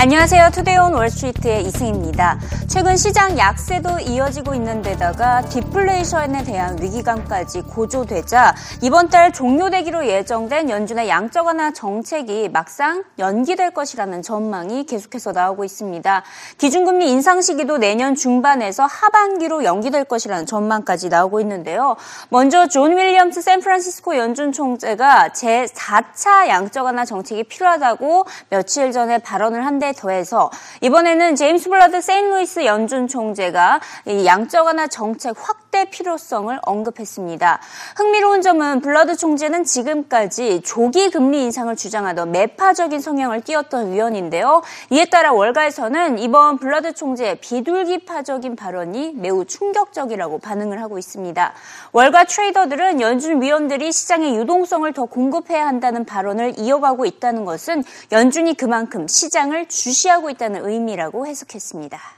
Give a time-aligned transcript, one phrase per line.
[0.00, 0.50] 안녕하세요.
[0.52, 2.38] Today on Wall Street의 이승입니다.
[2.68, 11.08] 최근 시장 약세도 이어지고 있는 데다가 디플레이션에 대한 위기감까지 고조되자 이번 달 종료되기로 예정된 연준의
[11.08, 16.22] 양적 완화 정책이 막상 연기될 것이라는 전망이 계속해서 나오고 있습니다.
[16.58, 21.96] 기준금리 인상 시기도 내년 중반에서 하반기로 연기될 것이라는 전망까지 나오고 있는데요.
[22.28, 29.87] 먼저 존 윌리엄스 샌프란시스코 연준 총재가 제4차 양적 완화 정책이 필요하다고 며칠 전에 발언을 한
[29.88, 30.50] 데에 더해서
[30.82, 33.80] 이번에는 제임스 블라드 세인트루이스 연준 총재가
[34.26, 37.60] 양적 완화 정책 확대 필요성을 언급했습니다.
[37.96, 44.62] 흥미로운 점은 블라드 총재는 지금까지 조기 금리 인상을 주장하던 매파적인 성향을 띄었던 위원인데요.
[44.90, 51.52] 이에 따라 월가에서는 이번 블라드 총재의 비둘기파적인 발언이 매우 충격적이라고 반응을 하고 있습니다.
[51.92, 59.06] 월가 트레이더들은 연준 위원들이 시장의 유동성을 더 공급해야 한다는 발언을 이어가고 있다는 것은 연준이 그만큼
[59.06, 62.17] 시장을 주시하고 있다는 의미라고 해석했습니다.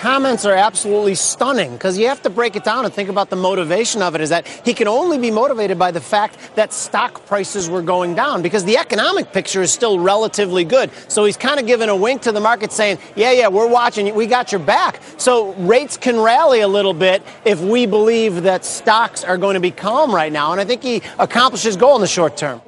[0.00, 3.36] Comments are absolutely stunning because you have to break it down and think about the
[3.36, 7.26] motivation of it is that he can only be motivated by the fact that stock
[7.26, 10.90] prices were going down because the economic picture is still relatively good.
[11.08, 14.14] So he's kind of giving a wink to the market saying, yeah, yeah, we're watching,
[14.14, 15.02] we got your back.
[15.18, 19.60] So rates can rally a little bit if we believe that stocks are going to
[19.60, 20.52] be calm right now.
[20.52, 22.62] And I think he accomplished his goal in the short term.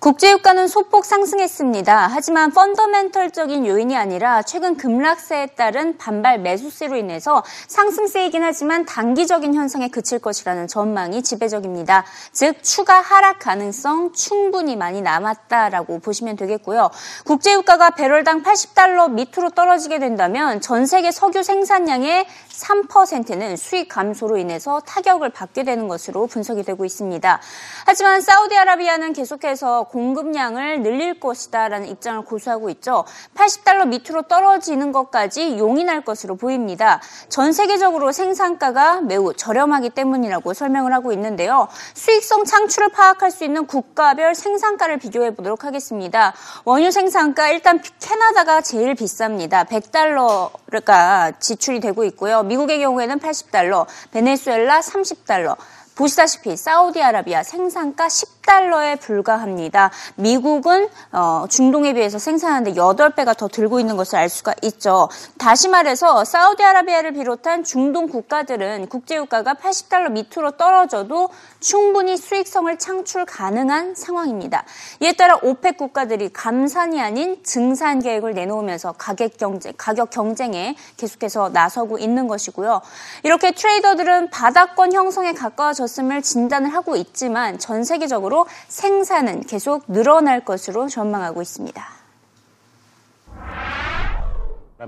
[0.00, 2.10] 국제유가는 소폭 상승했습니다.
[2.12, 10.20] 하지만 펀더멘털적인 요인이 아니라 최근 급락세에 따른 반발 매수세로 인해서 상승세이긴 하지만 단기적인 현상에 그칠
[10.20, 12.04] 것이라는 전망이 지배적입니다.
[12.30, 16.90] 즉 추가 하락 가능성 충분히 많이 남았다라고 보시면 되겠고요.
[17.24, 25.30] 국제유가가 배럴당 80달러 밑으로 떨어지게 된다면 전 세계 석유 생산량의 3%는 수익 감소로 인해서 타격을
[25.30, 27.40] 받게 되는 것으로 분석이 되고 있습니다.
[27.84, 33.04] 하지만 사우디아라비아는 계속해서 공급량을 늘릴 것이다라는 입장을 고수하고 있죠.
[33.34, 37.00] 80달러 밑으로 떨어지는 것까지 용인할 것으로 보입니다.
[37.28, 41.68] 전 세계적으로 생산가가 매우 저렴하기 때문이라고 설명을 하고 있는데요.
[41.94, 46.34] 수익성 창출을 파악할 수 있는 국가별 생산가를 비교해 보도록 하겠습니다.
[46.64, 49.66] 원유 생산가 일단 캐나다가 제일 비쌉니다.
[49.66, 52.42] 100달러가 지출이 되고 있고요.
[52.42, 55.56] 미국의 경우에는 80달러, 베네수엘라 30달러,
[55.94, 59.90] 보시다시피 사우디아라비아 생산가 10달러 에 불과합니다.
[60.14, 65.08] 미국은 어, 중동에 비해서 생산하는데 8배가 더 들고 있는 것을 알 수가 있죠.
[65.38, 74.64] 다시 말해서 사우디아라비아를 비롯한 중동 국가들은 국제유가가 80달러 밑으로 떨어져도 충분히 수익성을 창출 가능한 상황입니다.
[75.00, 81.98] 이에 따라 오펙 국가들이 감산이 아닌 증산 계획을 내놓으면서 가격 경쟁, 가격 경쟁에 계속해서 나서고
[81.98, 82.80] 있는 것이고요.
[83.24, 88.37] 이렇게 트레이더들은 바닥권 형성에 가까워져 줄어들었음을 진단을 하고 있지만 전 세계적으로
[88.67, 91.83] 생산은 계속 늘어날 것으로 전망하고 있습니다.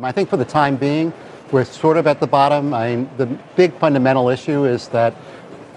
[0.03, 1.13] I think for the time being,
[1.52, 2.74] we're sort of at the bottom.
[2.74, 5.13] I mean, the big fundamental issue is that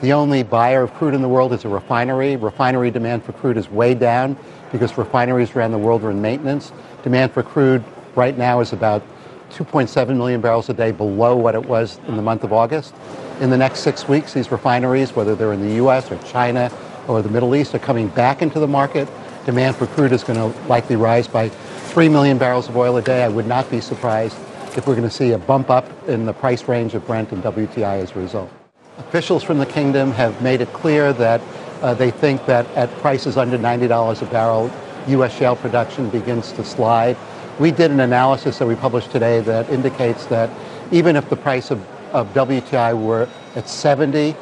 [0.01, 2.37] the only buyer of crude in the world is a refinery.
[2.37, 4.37] Refinery demand for crude is way down
[4.73, 6.73] because refineries around the world are in maintenance.
[7.03, 9.03] Demand for crude right now is about
[9.51, 12.95] 2.7 million barrels a day below what it was in the month of August.
[13.41, 16.11] In the next six weeks, these refineries, whether they're in the U.S.
[16.11, 16.71] or China
[17.08, 19.08] or the Middle East, are coming back into the market.
[19.46, 23.02] Demand for crude is going to likely rise by 3 million barrels of oil a
[23.02, 23.24] day.
[23.24, 24.38] I would not be surprised
[24.78, 27.44] if we're going to see a bump up in the price range of Brent and
[27.44, 28.50] WTI as a result.
[28.98, 31.42] Officials from the kingdom have made it clear that
[31.82, 34.72] uh, they think that at prices under $90 a barrel,
[35.08, 35.36] U.S.
[35.38, 37.18] shale production begins to slide.
[37.60, 40.50] We did an analysis that we published today that indicates that
[40.92, 44.36] even if the price of, of WTI were at 70,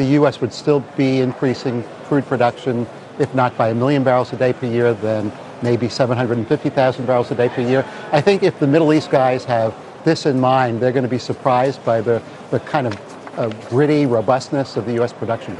[0.00, 0.40] the U.S.
[0.40, 2.86] would still be increasing crude production,
[3.18, 5.30] if not by a million barrels a day per year, then
[5.60, 7.84] maybe 750,000 barrels a day per year.
[8.10, 9.74] I think if the Middle East guys have
[10.04, 14.06] this in mind, they're going to be surprised by the, the kind of uh, gritty
[14.06, 15.12] robustness of the U.S.
[15.12, 15.54] production.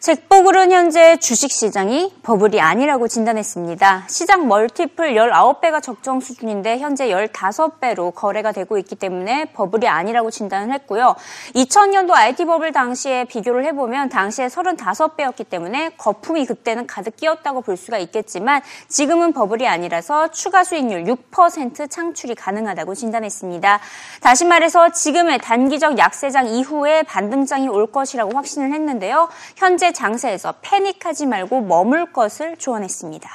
[0.00, 4.06] 잭복은 현재 주식시장이 버블이 아니라고 진단했습니다.
[4.08, 11.16] 시장 멀티플 19배가 적정 수준인데 현재 15배로 거래가 되고 있기 때문에 버블이 아니라고 진단을 했고요.
[11.54, 17.98] 2000년도 IT 버블 당시에 비교를 해보면 당시에 35배였기 때문에 거품이 그때는 가득 끼었다고 볼 수가
[17.98, 23.80] 있겠지만 지금은 버블이 아니라서 추가 수익률 6% 창출이 가능하다고 진단했습니다.
[24.22, 29.28] 다시 말해서 지금의 단기적 약세장 이후에 반등장이 올 것이라고 확신을 했는데요.
[29.56, 33.27] 현재 장세에서 패닉하지 말고 머물 것을 조언했습니다.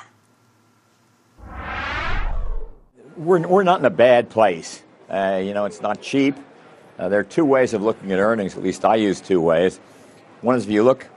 [3.19, 4.85] We're, we're not in a bad place.
[5.11, 6.37] Uh, you know, it's not cheap.
[7.01, 9.81] Uh, there are two ways of looking at earnings, at least I use two ways.
[10.41, 11.09] One is if you look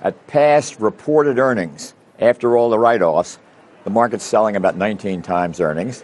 [0.00, 3.38] at past reported earnings after all the write offs,
[3.84, 6.02] the market's selling about 19 times earnings.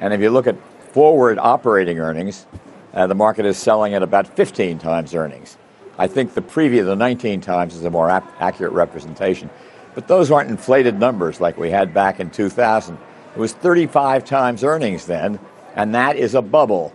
[0.00, 0.54] And if you look at
[0.92, 2.46] forward operating earnings,
[2.94, 5.58] uh, the market is selling at about 15 times earnings.
[5.97, 9.49] I think the preview, the 19 times, is a more ap- accurate representation.
[9.93, 12.97] But those aren't inflated numbers like we had back in 2000.
[13.35, 15.39] It was 35 times earnings then,
[15.75, 16.93] and that is a bubble.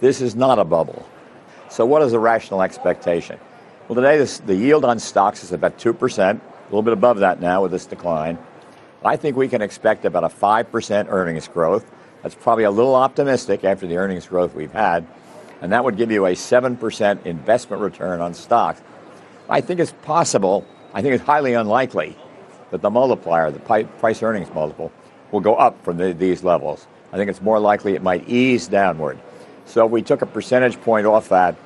[0.00, 1.06] This is not a bubble.
[1.68, 3.38] So, what is a rational expectation?
[3.86, 7.40] Well, today this, the yield on stocks is about 2%, a little bit above that
[7.40, 8.38] now with this decline.
[9.04, 11.90] I think we can expect about a 5% earnings growth.
[12.22, 15.06] That's probably a little optimistic after the earnings growth we've had.
[15.60, 18.80] And that would give you a 7% investment return on stocks.
[19.48, 22.16] I think it's possible, I think it's highly unlikely
[22.70, 24.92] that the multiplier, the price earnings multiple,
[25.32, 26.86] will go up from the, these levels.
[27.12, 29.18] I think it's more likely it might ease downward.
[29.64, 31.56] So if we took a percentage point off that,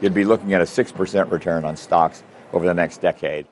[0.00, 3.46] you'd be looking at a 6% return on stocks over the next decade.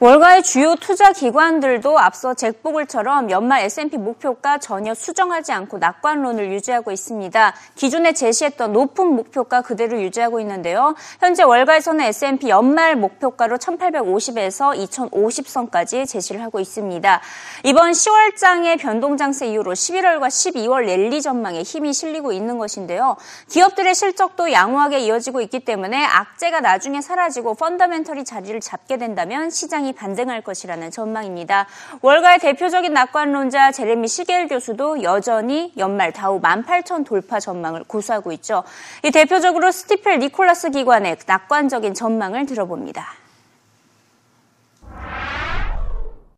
[0.00, 7.54] 월가의 주요 투자 기관들도 앞서 잭보글처럼 연말 S&P 목표가 전혀 수정하지 않고 낙관론을 유지하고 있습니다.
[7.76, 10.96] 기존에 제시했던 높은 목표가 그대로 유지하고 있는데요.
[11.20, 17.20] 현재 월가에서는 S&P 연말 목표가로 1850에서 2050선까지 제시를 하고 있습니다.
[17.62, 23.16] 이번 10월장의 변동장세 이후로 11월과 12월 랠리 전망에 힘이 실리고 있는 것인데요.
[23.48, 29.92] 기업들의 실적도 양호하게 이어지고 있기 때문에 악재가 나중에 사라지고 펀더멘털이 자리를 잡게 된다면 시장 시장이
[29.92, 31.66] 반등할 것이라는 전망입니다.
[32.00, 38.64] 월가의 대표적인 낙관론자 제레미 시겔 교수도 여전히 연말 다우 18,000 돌파 전망을 고수하고 있죠.
[39.04, 43.23] 이 대표적으로 스티펠 니콜라스 기관의 낙관적인 전망을 들어봅니다.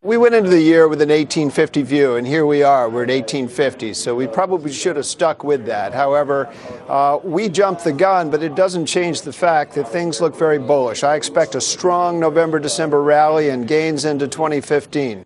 [0.03, 2.87] We went into the year with an 1850 view, and here we are.
[2.87, 5.91] We're at 1850, so we probably should have stuck with that.
[5.91, 6.53] However,
[6.87, 10.59] uh, we jumped the gun, but it doesn't change the fact that things look very
[10.59, 11.03] bullish.
[11.03, 15.25] I expect a strong November December rally and gains into 2015.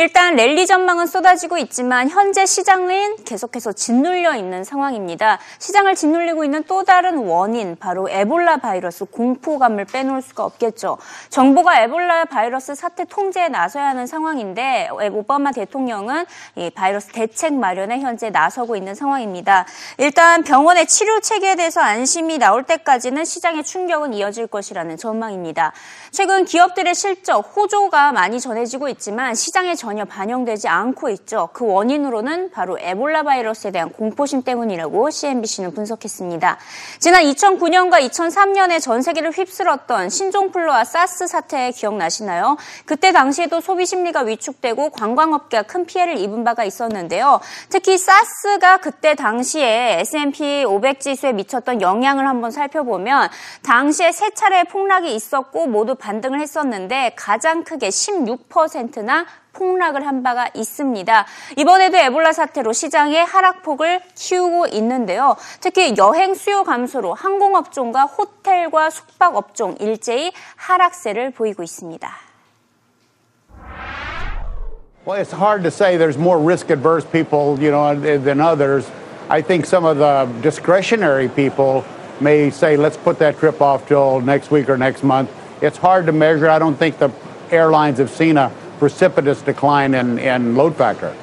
[0.00, 5.40] 일단 랠리 전망은 쏟아지고 있지만 현재 시장은 계속해서 짓눌려 있는 상황입니다.
[5.58, 10.98] 시장을 짓눌리고 있는 또 다른 원인 바로 에볼라 바이러스 공포감을 빼놓을 수가 없겠죠.
[11.30, 18.30] 정부가 에볼라 바이러스 사태 통제에 나서야 하는 상황인데 오바마 대통령은 이 바이러스 대책 마련에 현재
[18.30, 19.66] 나서고 있는 상황입니다.
[19.96, 25.72] 일단 병원의 치료 체계에 대해서 안심이 나올 때까지는 시장의 충격은 이어질 것이라는 전망입니다.
[26.12, 31.48] 최근 기업들의 실적 호조가 많이 전해지고 있지만 시장의 전혀 반영되지 않고 있죠.
[31.52, 36.58] 그 원인으로는 바로 에볼라 바이러스에 대한 공포심 때문이라고 CNBC는 분석했습니다.
[36.98, 42.56] 지난 2009년과 2003년에 전 세계를 휩쓸었던 신종플루와 사스 사태 기억나시나요?
[42.84, 47.40] 그때 당시에도 소비 심리가 위축되고 관광업계가 큰 피해를 입은 바가 있었는데요.
[47.70, 53.30] 특히 사스가 그때 당시에 S&P 500 지수에 미쳤던 영향을 한번 살펴보면
[53.62, 59.26] 당시에 세 차례 폭락이 있었고 모두 반등을 했었는데 가장 크게 16%나
[59.58, 61.26] 폭락을 한 바가 있습니다.
[61.56, 65.36] 이번에도 에볼라 사태로 시장의 하락폭을 키우고 있는데요.
[65.60, 72.08] 특히 여행 수요 감소로 항공업종과 호텔과 숙박업종 일제히 하락세를 보이고 있습니다.
[75.04, 78.86] Well, it's hard to say there's more risk adverse people, you know, than others.
[79.30, 81.82] I think some of the discretionary people
[82.20, 85.30] may say, let's put that trip off till next week or next month.
[85.62, 86.50] It's hard to measure.
[86.50, 87.10] I don't think the
[87.50, 91.14] airlines have seen a precipitous decline in, in load factor.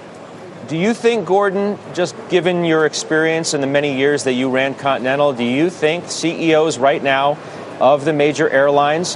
[0.68, 4.74] Do you think, Gordon, just given your experience in the many years that you ran
[4.74, 7.38] Continental, do you think CEOs right now
[7.80, 9.16] of the major airlines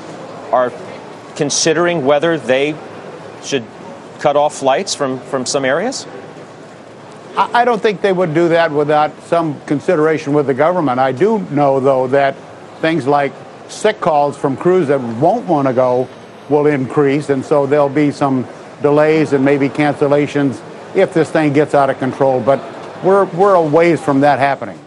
[0.52, 0.72] are
[1.36, 2.76] considering whether they
[3.44, 3.64] should
[4.20, 6.06] cut off flights from, from some areas?
[7.36, 11.00] I don't think they would do that without some consideration with the government.
[11.00, 12.36] I do know, though, that
[12.82, 13.34] things like
[13.70, 16.08] sick calls from crews that won't want to go
[16.50, 18.48] will increase, and so there'll be some
[18.82, 20.62] delays and maybe cancellations
[20.96, 22.42] if this thing gets out of control.
[22.42, 22.60] But
[23.04, 24.80] we're, we're a ways from that happening.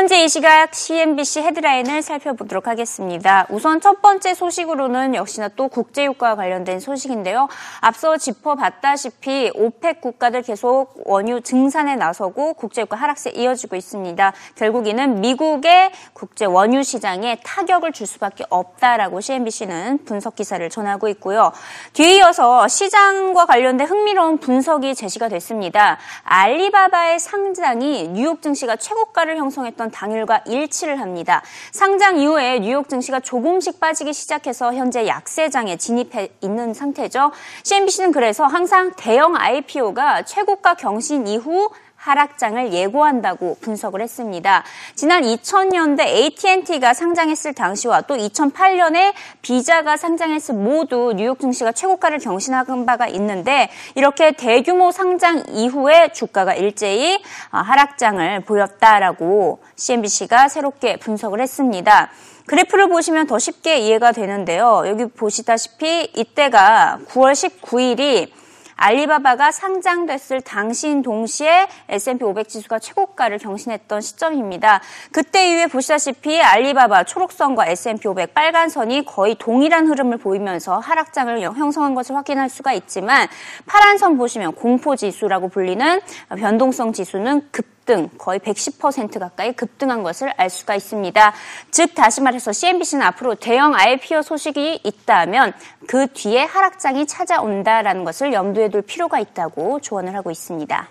[0.00, 3.46] 현재 이 시각 CNBC 헤드라인을 살펴보도록 하겠습니다.
[3.50, 7.48] 우선 첫 번째 소식으로는 역시나 또 국제유가와 관련된 소식인데요.
[7.82, 14.32] 앞서 짚어봤다시피 오펙 국가들 계속 원유 증산에 나서고 국제유가 하락세 이어지고 있습니다.
[14.54, 21.52] 결국 이는 미국의 국제 원유 시장에 타격을 줄 수밖에 없다라고 CNBC는 분석 기사를 전하고 있고요.
[21.92, 25.98] 뒤에 이어서 시장과 관련된 흥미로운 분석이 제시가 됐습니다.
[26.22, 31.42] 알리바바의 상장이 뉴욕 증시가 최고가를 형성했던 당일과 일치를 합니다.
[31.72, 37.32] 상장 이후에 뉴욕 증시가 조금씩 빠지기 시작해서 현재 약세장에 진입해 있는 상태죠.
[37.64, 41.70] CNBC는 그래서 항상 대형 IPO가 최고가 경신 이후
[42.00, 44.64] 하락장을 예고한다고 분석을 했습니다.
[44.94, 53.06] 지난 2000년대 AT&T가 상장했을 당시와 또 2008년에 비자가 상장했을 모두 뉴욕 증시가 최고가를 경신한 바가
[53.08, 62.10] 있는데 이렇게 대규모 상장 이후에 주가가 일제히 하락장을 보였다라고 CNBC가 새롭게 분석을 했습니다.
[62.46, 64.84] 그래프를 보시면 더 쉽게 이해가 되는데요.
[64.86, 68.39] 여기 보시다시피 이때가 9월 19일이
[68.80, 74.80] 알리바바가 상장됐을 당시인 동시에 S&P 500 지수가 최고가를 경신했던 시점입니다.
[75.12, 82.16] 그때 이후에 보시다시피 알리바바 초록선과 S&P 500 빨간선이 거의 동일한 흐름을 보이면서 하락장을 형성한 것을
[82.16, 83.28] 확인할 수가 있지만
[83.66, 86.00] 파란선 보시면 공포지수라고 불리는
[86.38, 91.32] 변동성 지수는 급 급등, 거의 110% 가까이 급등한 것을 알 수가 있습니다.
[91.72, 95.52] 즉 다시 말해서 CNBC는 앞으로 대형 IPO 소식이 있다면
[95.88, 100.88] 그 뒤에 하락장이 찾아온다라는 것을 염두에 둘 필요가 있다고 조언을 하고 있습니다.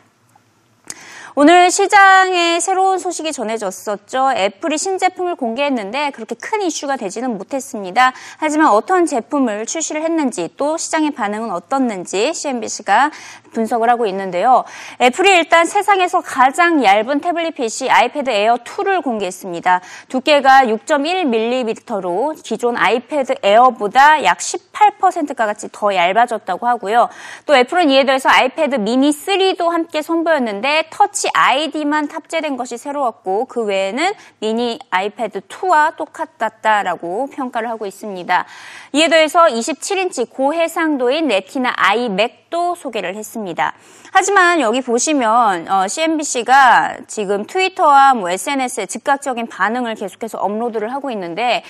[1.35, 4.33] 오늘 시장에 새로운 소식이 전해졌었죠.
[4.35, 8.11] 애플이 신제품을 공개했는데 그렇게 큰 이슈가 되지는 못했습니다.
[8.39, 13.11] 하지만 어떤 제품을 출시를 했는지 또 시장의 반응은 어떻는지 CNBC가
[13.51, 14.63] 분석을 하고 있는데요.
[15.01, 19.81] 애플이 일단 세상에서 가장 얇은 태블릿 PC 아이패드 에어 2를 공개했습니다.
[20.07, 27.09] 두께가 6.1mm로 기존 아이패드 에어보다 약 18% 가까이 더 얇아졌다고 하고요.
[27.45, 33.63] 또 애플은 이에 더해서 아이패드 미니 3도 함께 선보였는데 Touch ID만 탑재된 것이 새로웠고 그
[33.63, 38.45] 외에는 미니 아이패드 2와 똑같았다라고 평가를 하고 있습니다.
[38.93, 43.73] 이에 더해서 27인치 고해상도인 레티나 아이맥도 소개를 했습니다.
[44.11, 51.63] 하지만 여기 보시면 어, CNBC가 지금 트위터와 뭐 SNS에 즉각적인 반응을 계속해서 업로드를 하고 있는데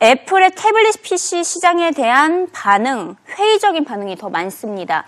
[0.00, 5.04] 애플의 태블릿 PC 시장에 대한 반응, 회의적인 반응이 더 많습니다.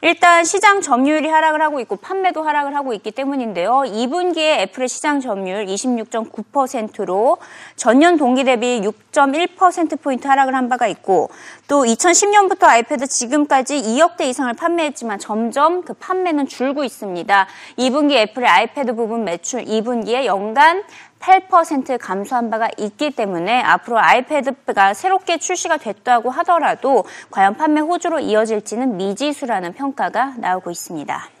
[0.00, 3.82] 일단 시장 점유율이 하락을 하고 있고 판매도 하락을 하고 있기 때문인데요.
[3.84, 7.38] 2분기에 애플의 시장 점유율 26.9%로
[7.74, 11.30] 전년 동기 대비 6.1%포인트 하락을 한 바가 있고
[11.66, 17.48] 또 2010년부터 아이패드 지금까지 2억 대 이상을 판매했지만 점점 그 판매는 줄고 있습니다.
[17.78, 20.84] 2분기 애플의 아이패드 부분 매출 2분기에 연간
[21.20, 28.96] 8% 감소한 바가 있기 때문에 앞으로 아이패드가 새롭게 출시가 됐다고 하더라도 과연 판매 호조로 이어질지는
[28.96, 31.37] 미지수라는 평가가 나오고 있습니다.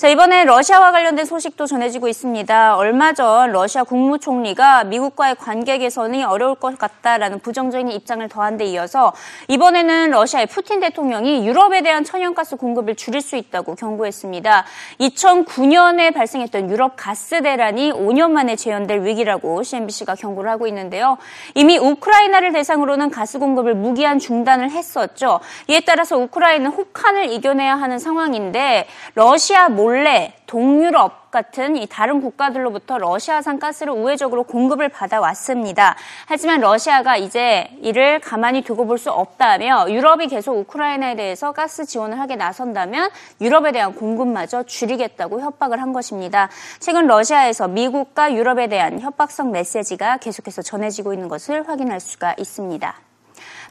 [0.00, 2.74] 자, 이번에 러시아와 관련된 소식도 전해지고 있습니다.
[2.78, 9.12] 얼마 전 러시아 국무총리가 미국과의 관계 개선이 어려울 것 같다라는 부정적인 입장을 더한 데 이어서
[9.48, 14.64] 이번에는 러시아의 푸틴 대통령이 유럽에 대한 천연가스 공급을 줄일 수 있다고 경고했습니다.
[15.00, 21.18] 2009년에 발생했던 유럽 가스 대란이 5년 만에 재현될 위기라고 CNBC가 경고를 하고 있는데요.
[21.54, 25.40] 이미 우크라이나를 대상으로는 가스 공급을 무기한 중단을 했었죠.
[25.68, 32.96] 이에 따라서 우크라이나는 혹한을 이겨내야 하는 상황인데 러시아 몰 몰래 동유럽 같은 이 다른 국가들로부터
[32.98, 35.96] 러시아산 가스를 우회적으로 공급을 받아왔습니다.
[36.26, 42.20] 하지만 러시아가 이제 이를 가만히 두고 볼 수 없다며 유럽이 계속 우크라이나에 대해서 가스 지원을
[42.20, 46.50] 하게 나선다면 유럽에 대한 공급마저 줄이겠다고 협박을 한 것입니다.
[46.78, 53.09] 최근 러시아에서 미국과 유럽에 대한 협박성 메시지가 계속해서 전해지고 있는 것을 확인할 수가 있습니다.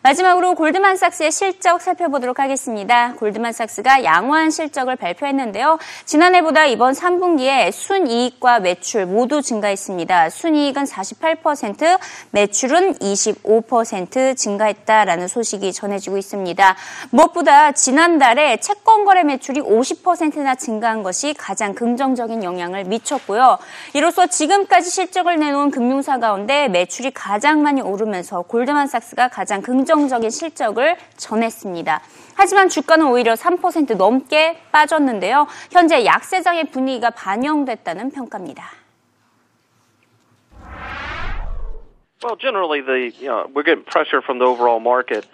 [0.01, 3.13] 마지막으로 골드만삭스의 실적 살펴보도록 하겠습니다.
[3.15, 5.77] 골드만삭스가 양호한 실적을 발표했는데요.
[6.05, 10.29] 지난해보다 이번 3분기에 순이익과 매출 모두 증가했습니다.
[10.29, 11.99] 순이익은 48%,
[12.31, 16.75] 매출은 25% 증가했다라는 소식이 전해지고 있습니다.
[17.09, 23.57] 무엇보다 지난달에 채권 거래 매출이 50%나 증가한 것이 가장 긍정적인 영향을 미쳤고요.
[23.93, 30.97] 이로써 지금까지 실적을 내놓은 금융사 가운데 매출이 가장 많이 오르면서 골드만삭스가 가장 긍정 긍정적인 실적을
[31.17, 32.01] 전했습니다.
[32.35, 35.47] 하지만 주가는 오히려 3% 넘게 빠졌는데요.
[35.71, 38.69] 현재 약세장의 분위기가 반영됐다는 평가입니다.
[42.21, 45.25] Well, generally, the you know, we're getting pressure from the overall market,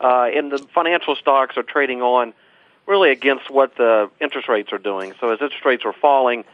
[0.00, 2.34] uh, and the financial stocks are trading on
[2.86, 5.14] really against what the interest rates are doing.
[5.18, 6.44] So as interest rates are falling,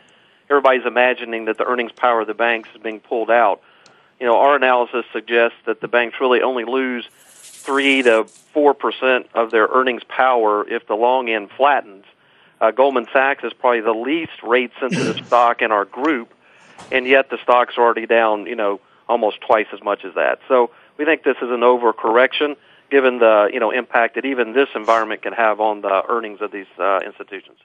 [0.49, 3.61] everybody's imagining that the earnings power of the banks is being pulled out.
[4.21, 7.09] You know, our analysis suggests that the banks really only lose
[7.61, 12.05] three to four percent of their earnings power if the long end flattens.
[12.61, 16.35] Uh, Goldman Sachs is probably the least rate sensitive stock in our group,
[16.93, 20.41] and yet the stock's already down, you know, almost twice as much as that.
[20.49, 22.57] So we think this is an overcorrection
[22.91, 26.53] given the, you know, impact that even this environment can have on the earnings of
[26.53, 27.59] these uh, institutions.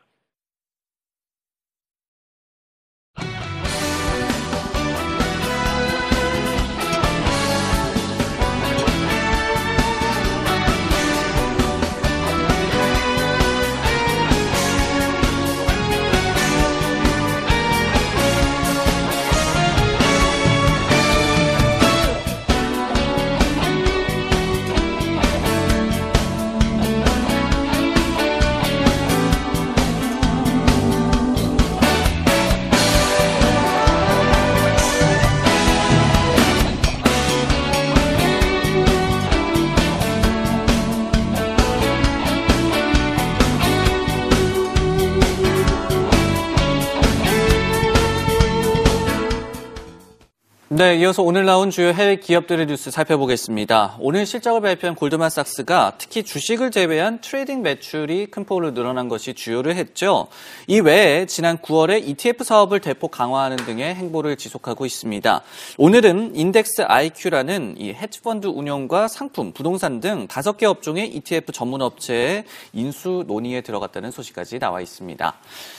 [50.77, 53.96] 네, 이어서 오늘 나온 주요 해외 기업들의 뉴스 살펴보겠습니다.
[54.01, 60.27] 오늘 실적을 발표한 골드만삭스가 특히 주식을 제외한 트레이딩 매출이 큰 폭으로 늘어난 것이 주효를 했죠.
[60.67, 65.41] 이 외에 지난 9월에 ETF 사업을 대폭 강화하는 등의 행보를 지속하고 있습니다.
[65.77, 72.44] 오늘은 인덱스 IQ라는 이 헤지펀드 운영과 상품, 부동산 등 다섯 개 업종의 ETF 전문 업체의
[72.74, 75.36] 인수 논의에 들어갔다는 소식까지 나와 있습니다.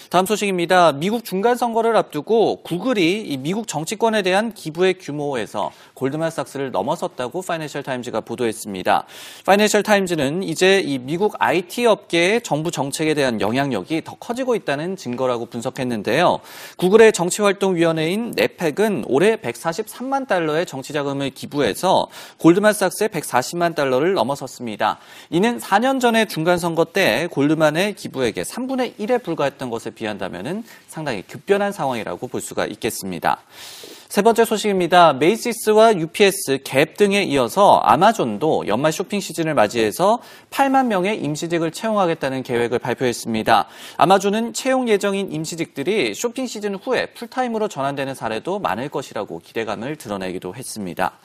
[0.09, 0.93] 다음 소식입니다.
[0.93, 7.83] 미국 중간 선거를 앞두고 구글이 이 미국 정치권에 대한 기부 의 규모에서 골드만삭스를 넘어섰다고 파이낸셜
[7.83, 9.05] 타임즈가 보도했습니다.
[9.45, 15.47] 파이낸셜 타임즈는 이제 이 미국 IT 업계의 정부 정책에 대한 영향력이 더 커지고 있다는 증거라고
[15.47, 16.40] 분석했는데요.
[16.76, 24.99] 구글의 정치활동위원회인 네펙은 올해 143만 달러의 정치 자금을 기부해서 골드만삭스의 140만 달러를 넘어섰습니다.
[25.31, 31.73] 이는 4년 전의 중간 선거 때 골드만의 기부액의 3분의 1에 불과했던 것을 비한다면 상당히 급변한
[31.73, 33.40] 상황이라고 볼 수가 있겠습니다.
[34.09, 35.15] 세 번째 소식입니다.
[35.15, 40.21] 메이시스와 UPS, 갭 등에 이어서 아마존도 연말 쇼핑 시즌을 맞이해서
[40.51, 43.67] 8만 명의 임시직을 채용하겠다는 계획을 발표했습니다.
[43.97, 51.19] 아마존은 채용 예정인 임시직들이 쇼핑 시즌 후에 풀타임으로 전환되는 사례도 많을 것이라고 기대감을 드러내기도 했습니다.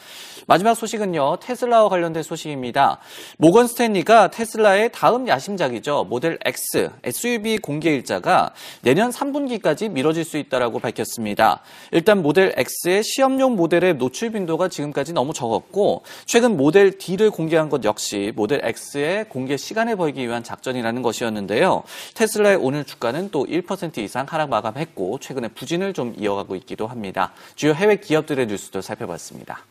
[0.47, 1.37] 마지막 소식은요.
[1.37, 2.97] 테슬라와 관련된 소식입니다.
[3.37, 6.07] 모건 스탠리가 테슬라의 다음 야심작이죠.
[6.09, 11.61] 모델 X SUV 공개 일자가 내년 3분기까지 미뤄질 수 있다고 밝혔습니다.
[11.91, 17.83] 일단 모델 X의 시험용 모델의 노출 빈도가 지금까지 너무 적었고 최근 모델 D를 공개한 것
[17.83, 21.83] 역시 모델 X의 공개 시간을 벌기 위한 작전이라는 것이었는데요.
[22.15, 27.33] 테슬라의 오늘 주가는 또 1% 이상 하락 마감했고 최근에 부진을 좀 이어가고 있기도 합니다.
[27.55, 29.65] 주요 해외 기업들의 뉴스도 살펴봤습니다.